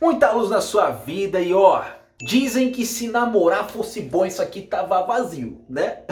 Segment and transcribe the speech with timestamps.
[0.00, 1.82] muita luz na sua vida e ó,
[2.20, 6.02] dizem que se namorar fosse bom isso aqui tava vazio, né?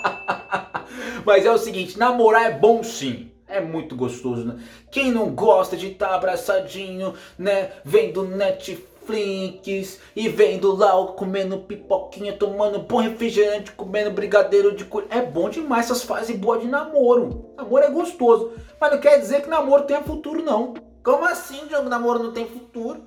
[1.24, 3.30] Mas é o seguinte, namorar é bom sim.
[3.46, 4.60] É muito gostoso, né?
[4.92, 7.72] Quem não gosta de estar tá abraçadinho, né?
[7.84, 15.08] Vendo Netflix e vendo lá comendo pipoquinha, tomando bom refrigerante, comendo brigadeiro de coisa.
[15.10, 17.50] É bom demais essas fases boas de namoro.
[17.56, 18.52] Namoro é gostoso.
[18.80, 20.74] Mas não quer dizer que namoro tenha futuro, não.
[21.02, 21.88] Como assim, Diogo?
[21.88, 23.02] Namoro não tem futuro?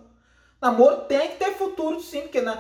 [0.61, 2.57] Namoro tem que ter futuro, sim, porque na,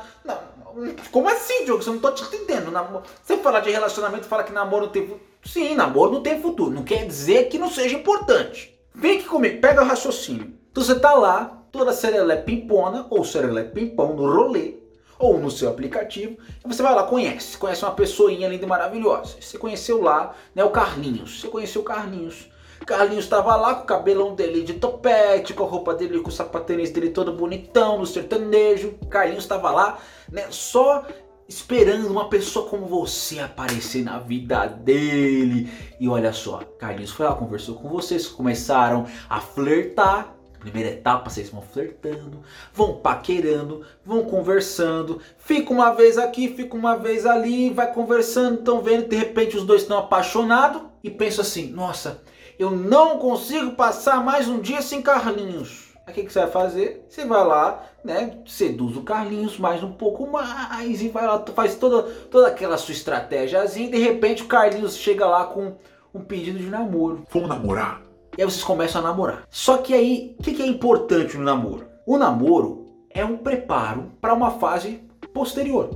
[1.11, 1.81] como assim, Diogo?
[1.81, 2.71] Você não tô te entendendo.
[2.71, 5.21] Namoro, você fala de relacionamento, fala que namoro não tem futuro.
[5.45, 6.71] Sim, namoro não tem futuro.
[6.71, 8.77] Não quer dizer que não seja importante.
[8.93, 10.53] Vem aqui comigo, pega o raciocínio.
[10.71, 14.75] Então você tá lá, toda serelé pimpona ou serelé pimpão no rolê
[15.17, 19.37] ou no seu aplicativo, e você vai lá, conhece, conhece uma pessoinha linda e maravilhosa.
[19.39, 21.39] Você conheceu lá, né, o Carlinhos.
[21.39, 22.49] Você conheceu o Carlinhos.
[22.85, 26.31] Carlinhos estava lá com o cabelão dele de topete, com a roupa dele, com o
[26.31, 28.95] sapatênis dele todo bonitão, no sertanejo.
[29.09, 29.97] Carlinhos estava lá,
[30.31, 31.05] né, só
[31.47, 35.69] esperando uma pessoa como você aparecer na vida dele.
[35.99, 40.35] E olha só, Carlinhos foi lá, conversou com vocês, começaram a flertar.
[40.59, 42.41] Primeira etapa, vocês vão flertando,
[42.73, 48.81] vão paquerando, vão conversando, fica uma vez aqui, fica uma vez ali, vai conversando, estão
[48.81, 52.23] vendo, de repente os dois estão apaixonados e pensam assim: nossa,
[52.57, 55.93] eu não consigo passar mais um dia sem Carlinhos.
[56.05, 57.05] Aí o que, que, você vai fazer?
[57.07, 58.37] Você vai lá, né?
[58.45, 62.93] Seduz o Carlinhos mais um pouco mais e vai lá, faz toda, toda aquela sua
[62.93, 65.77] estratégiazinha e de repente o Carlinhos chega lá com
[66.13, 67.23] um pedido de namoro.
[67.31, 68.01] Vamos namorar?
[68.37, 69.43] E aí vocês começam a namorar.
[69.49, 71.87] Só que aí, o que, que é importante no namoro?
[72.05, 75.01] O namoro é um preparo para uma fase
[75.33, 75.89] posterior.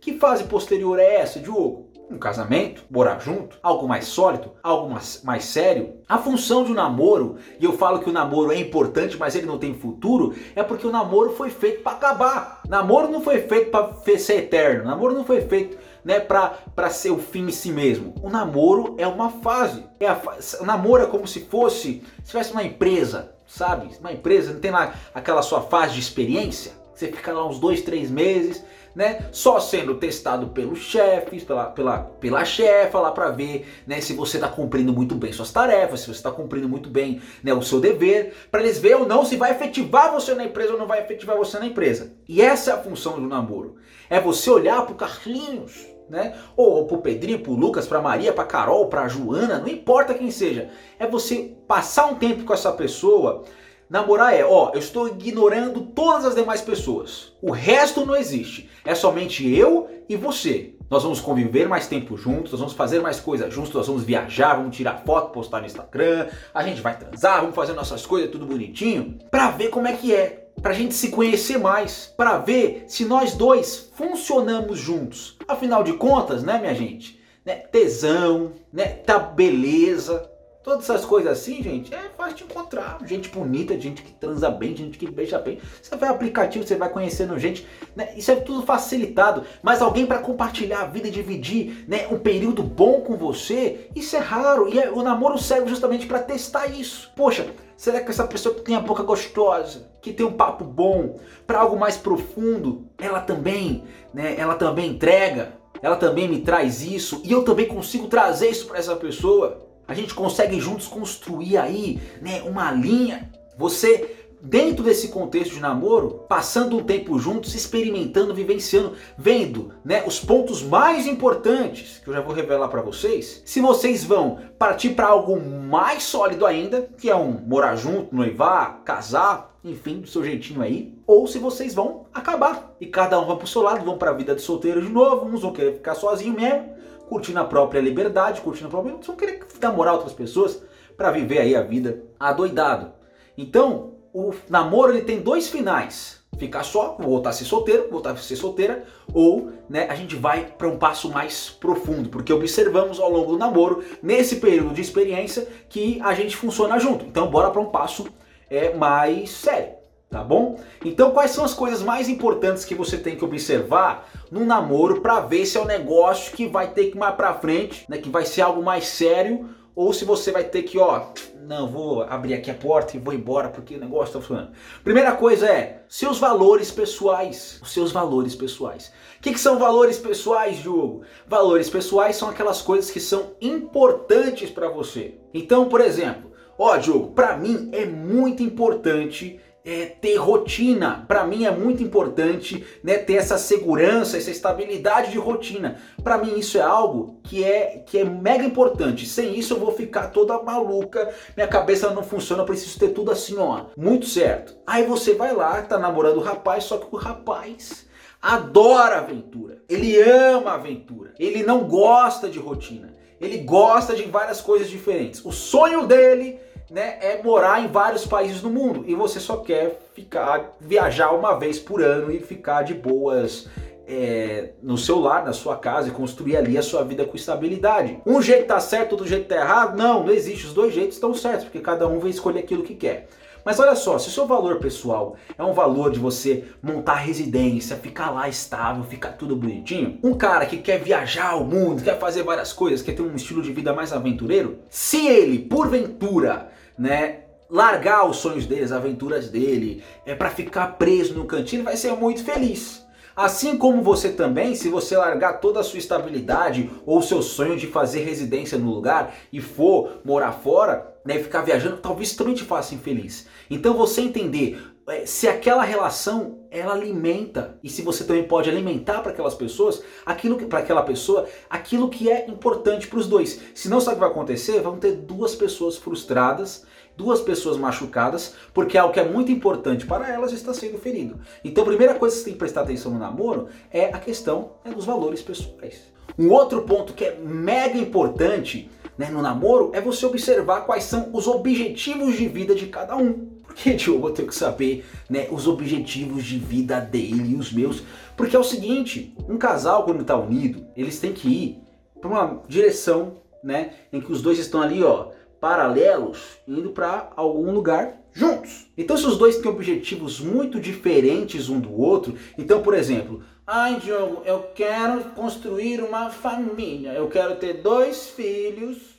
[0.00, 1.89] Que fase posterior é essa, Diogo?
[2.10, 5.94] Um casamento, morar junto, algo mais sólido, algo mais, mais sério.
[6.08, 9.46] A função de um namoro, e eu falo que o namoro é importante, mas ele
[9.46, 12.62] não tem futuro, é porque o namoro foi feito para acabar.
[12.68, 14.84] Namoro não foi feito para ser eterno.
[14.84, 18.14] Namoro não foi feito né, para ser o fim em si mesmo.
[18.22, 19.84] O namoro é uma fase.
[20.00, 20.20] É a,
[20.60, 23.88] o namoro é como se fosse, se tivesse uma empresa, sabe?
[24.00, 26.72] Uma empresa, não tem lá aquela sua fase de experiência?
[26.92, 28.62] Você fica lá uns dois, três meses,
[28.94, 29.26] né?
[29.32, 34.00] Só sendo testado pelos chefes, pela, pela, pela chefa lá para ver, né?
[34.00, 37.52] Se você está cumprindo muito bem suas tarefas, se você está cumprindo muito bem, né?
[37.52, 40.78] O seu dever, para eles ver ou não se vai efetivar você na empresa ou
[40.78, 42.12] não vai efetivar você na empresa.
[42.28, 43.76] E essa é a função do namoro.
[44.08, 46.34] É você olhar pro Carlinhos, né?
[46.56, 50.68] Ou pro Pedrinho, pro Lucas, pra Maria, pra Carol, pra Joana, não importa quem seja.
[50.98, 53.44] É você passar um tempo com essa pessoa
[53.90, 57.32] Namorar é, ó, eu estou ignorando todas as demais pessoas.
[57.42, 58.70] O resto não existe.
[58.84, 60.76] É somente eu e você.
[60.88, 64.54] Nós vamos conviver mais tempo juntos, nós vamos fazer mais coisas juntos, nós vamos viajar,
[64.54, 68.46] vamos tirar foto, postar no Instagram, a gente vai transar, vamos fazer nossas coisas tudo
[68.46, 73.04] bonitinho, pra ver como é que é, pra gente se conhecer mais, pra ver se
[73.04, 75.36] nós dois funcionamos juntos.
[75.48, 77.20] Afinal de contas, né, minha gente?
[77.44, 80.29] Né, tesão, né, tá beleza,
[80.62, 82.98] Todas essas coisas assim, gente, é fácil de encontrar.
[83.06, 85.58] Gente bonita, gente que transa bem, gente que beija bem.
[85.80, 87.66] Você vai aplicativo, você vai conhecendo gente.
[87.96, 88.10] Né?
[88.14, 89.42] Isso é tudo facilitado.
[89.62, 94.14] Mas alguém para compartilhar a vida e dividir né, um período bom com você, isso
[94.16, 94.68] é raro.
[94.68, 97.10] E é, o namoro serve justamente para testar isso.
[97.16, 101.18] Poxa, será que essa pessoa que tem a boca gostosa, que tem um papo bom,
[101.46, 103.82] para algo mais profundo, ela também,
[104.12, 105.58] né, ela também entrega?
[105.80, 109.94] Ela também me traz isso e eu também consigo trazer isso para essa pessoa a
[109.94, 113.28] gente consegue juntos construir aí, né, uma linha.
[113.58, 120.20] Você dentro desse contexto de namoro, passando um tempo juntos, experimentando, vivenciando, vendo, né, os
[120.20, 123.42] pontos mais importantes que eu já vou revelar para vocês.
[123.44, 128.82] Se vocês vão partir para algo mais sólido ainda, que é um morar junto, noivar,
[128.84, 133.36] casar, enfim, do seu jeitinho aí, ou se vocês vão acabar e cada um vai
[133.36, 135.96] pro seu lado, vão para a vida de solteiro de novo, uns vão querer ficar
[135.96, 136.78] sozinho mesmo,
[137.10, 138.96] curtindo a própria liberdade, curtindo a própria.
[138.96, 140.62] Vão querer namorar outras pessoas
[140.96, 142.92] para viver aí a vida adoidado.
[143.36, 146.20] Então, o namoro ele tem dois finais.
[146.38, 150.46] Ficar só, voltar a ser solteiro, voltar a ser solteira, ou né, a gente vai
[150.46, 155.46] para um passo mais profundo, porque observamos ao longo do namoro, nesse período de experiência,
[155.68, 157.04] que a gente funciona junto.
[157.04, 158.06] Então, bora para um passo
[158.48, 159.79] é, mais sério
[160.10, 160.58] tá bom?
[160.84, 165.20] Então quais são as coisas mais importantes que você tem que observar no namoro para
[165.20, 168.10] ver se é um negócio que vai ter que ir mais para frente, né, que
[168.10, 171.06] vai ser algo mais sério ou se você vai ter que, ó,
[171.46, 174.52] não, vou abrir aqui a porta e vou embora porque o negócio tá funcionando.
[174.82, 178.92] Primeira coisa é seus valores pessoais, os seus valores pessoais.
[179.18, 181.02] O que, que são valores pessoais, Diogo?
[181.26, 185.18] Valores pessoais são aquelas coisas que são importantes para você.
[185.32, 191.04] Então, por exemplo, ó, Diogo, para mim é muito importante é, ter rotina.
[191.06, 195.76] Para mim é muito importante né, ter essa segurança, essa estabilidade de rotina.
[196.02, 199.06] Para mim isso é algo que é, que é mega importante.
[199.06, 203.10] Sem isso eu vou ficar toda maluca, minha cabeça não funciona, eu preciso ter tudo
[203.10, 204.56] assim, ó, muito certo.
[204.66, 207.86] Aí você vai lá, tá namorando o rapaz, só que o rapaz
[208.20, 209.62] adora aventura.
[209.68, 211.14] Ele ama aventura.
[211.18, 212.94] Ele não gosta de rotina.
[213.20, 215.24] Ele gosta de várias coisas diferentes.
[215.24, 216.38] O sonho dele
[216.70, 221.38] né, é morar em vários países do mundo e você só quer ficar viajar uma
[221.38, 223.48] vez por ano e ficar de boas
[223.88, 227.98] é, no seu lar, na sua casa e construir ali a sua vida com estabilidade.
[228.06, 229.76] Um jeito tá certo, outro jeito tá errado?
[229.76, 230.46] Não, não existe.
[230.46, 233.08] Os dois jeitos estão certos, porque cada um vai escolher aquilo que quer.
[233.44, 237.76] Mas olha só, se o seu valor pessoal é um valor de você montar residência,
[237.76, 242.22] ficar lá estável, ficar tudo bonitinho, um cara que quer viajar o mundo, quer fazer
[242.22, 248.08] várias coisas, quer ter um estilo de vida mais aventureiro, se ele, porventura, né, largar
[248.08, 252.24] os sonhos dele, as aventuras dele, é para ficar preso no cantinho, vai ser muito
[252.24, 252.84] feliz.
[253.14, 257.66] Assim como você também, se você largar toda a sua estabilidade ou seu sonho de
[257.66, 262.74] fazer residência no lugar e for morar fora, né, ficar viajando, talvez também te faça
[262.74, 263.26] infeliz.
[263.50, 264.62] Então você entender
[265.04, 270.36] se aquela relação ela alimenta e se você também pode alimentar para aquelas pessoas aquilo
[270.48, 273.40] para aquela pessoa aquilo que é importante para os dois.
[273.54, 274.60] Senão sabe o que vai acontecer?
[274.60, 276.64] Vão ter duas pessoas frustradas,
[276.96, 281.20] duas pessoas machucadas, porque algo que é muito importante para elas está sendo ferido.
[281.44, 284.52] Então a primeira coisa que você tem que prestar atenção no namoro é a questão
[284.64, 285.90] é dos valores pessoais.
[286.18, 291.10] Um outro ponto que é mega importante né, no namoro é você observar quais são
[291.12, 293.39] os objetivos de vida de cada um.
[293.50, 297.82] Porque, Diogo, eu tenho que saber né, os objetivos de vida dele e os meus.
[298.16, 301.58] Porque é o seguinte, um casal quando está unido, eles têm que ir
[302.00, 305.08] para uma direção né, em que os dois estão ali, ó,
[305.40, 308.68] paralelos, indo para algum lugar juntos.
[308.78, 313.80] Então, se os dois têm objetivos muito diferentes um do outro, então, por exemplo, ai,
[313.80, 318.89] Diogo, eu quero construir uma família, eu quero ter dois filhos,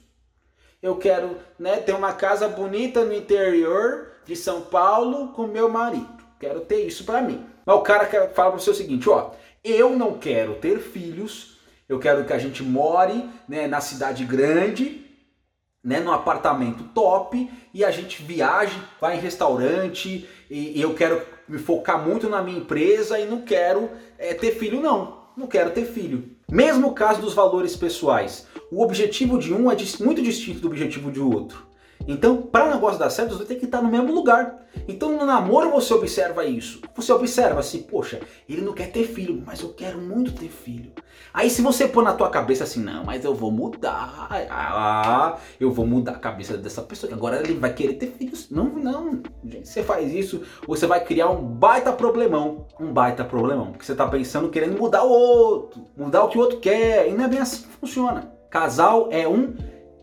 [0.81, 6.21] eu quero né, ter uma casa bonita no interior de São Paulo com meu marido.
[6.39, 7.45] Quero ter isso para mim.
[7.65, 9.31] Mas o cara fala para você o seguinte, ó,
[9.63, 15.05] eu não quero ter filhos, eu quero que a gente more né, na cidade grande,
[15.83, 21.21] né, num apartamento top e a gente viaje, vai em restaurante e, e eu quero
[21.47, 25.71] me focar muito na minha empresa e não quero é, ter filho não, não quero
[25.71, 26.35] ter filho.
[26.51, 31.21] Mesmo caso dos valores pessoais, o objetivo de um é muito distinto do objetivo de
[31.21, 31.70] outro.
[32.07, 34.61] Então, para o negócio dar certo, você tem que estar no mesmo lugar.
[34.87, 36.81] Então, no namoro você observa isso.
[36.95, 40.91] Você observa assim, poxa, ele não quer ter filho, mas eu quero muito ter filho.
[41.33, 44.27] Aí se você pôr na tua cabeça assim, não, mas eu vou mudar.
[44.49, 48.49] Ah, eu vou mudar a cabeça dessa pessoa, que agora ele vai querer ter filhos.
[48.49, 49.21] Não, não.
[49.45, 52.67] Gente, você faz isso, você vai criar um baita problemão.
[52.79, 53.71] Um baita problemão.
[53.71, 57.07] Porque você está pensando querendo mudar o outro, mudar o que o outro quer.
[57.07, 58.31] E não é bem assim que funciona.
[58.49, 59.53] Casal é um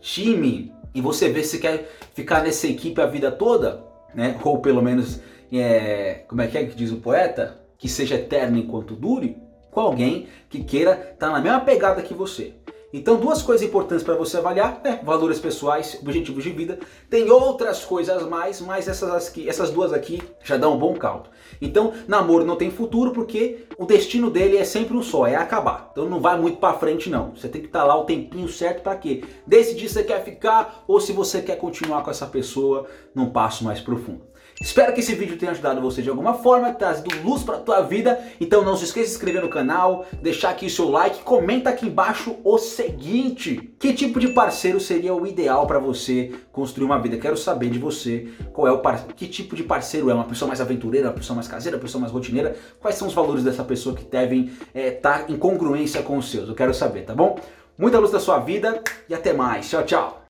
[0.01, 3.83] time e você vê se quer ficar nessa equipe a vida toda,
[4.13, 4.39] né?
[4.43, 5.19] Ou pelo menos,
[5.51, 7.59] é, como é que é que diz o poeta?
[7.77, 9.37] Que seja eterno enquanto dure,
[9.71, 12.55] com alguém que queira estar tá na mesma pegada que você.
[12.91, 14.99] Então, duas coisas importantes para você avaliar, né?
[15.03, 16.79] Valores pessoais, objetivos de vida.
[17.07, 21.29] Tem outras coisas mais, mas essas, aqui, essas duas aqui já dão um bom caldo.
[21.61, 25.89] Então, namoro não tem futuro porque o destino dele é sempre um só, é acabar.
[25.91, 27.35] Então não vai muito para frente não.
[27.35, 29.23] Você tem que estar tá lá o tempinho certo para quê?
[29.45, 33.79] Decidir se quer ficar ou se você quer continuar com essa pessoa num passo mais
[33.79, 34.29] profundo.
[34.61, 38.19] Espero que esse vídeo tenha ajudado você de alguma forma, trazido luz para tua vida.
[38.41, 41.69] Então não se esqueça de se inscrever no canal, deixar aqui o seu like, comenta
[41.69, 46.99] aqui embaixo o seguinte: que tipo de parceiro seria o ideal para você construir uma
[46.99, 47.17] vida?
[47.17, 49.05] Quero saber de você qual é o par...
[49.07, 52.01] que tipo de parceiro é, uma pessoa mais aventureira, uma pessoa mais caseira, uma pessoa
[52.01, 52.55] mais rotineira.
[52.81, 56.29] Quais são os valores dessa pessoa que devem estar é, tá em congruência com os
[56.29, 56.49] seus?
[56.49, 57.39] Eu quero saber, tá bom?
[57.77, 59.69] Muita luz da sua vida e até mais.
[59.69, 60.28] Tchau, tchau.